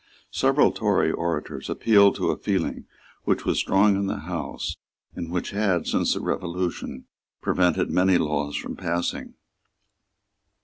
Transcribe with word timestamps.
Several 0.31 0.71
Tory 0.71 1.11
orators 1.11 1.69
appealed 1.69 2.15
to 2.15 2.31
a 2.31 2.35
feeling 2.39 2.87
which 3.23 3.45
was 3.45 3.59
strong 3.59 3.95
in 3.95 4.07
the 4.07 4.21
House, 4.21 4.75
and 5.13 5.29
which 5.29 5.51
had, 5.51 5.85
since 5.85 6.15
the 6.15 6.19
Revolution, 6.21 7.05
prevented 7.39 7.91
many 7.91 8.17
laws 8.17 8.55
from 8.55 8.75
passing. 8.75 9.35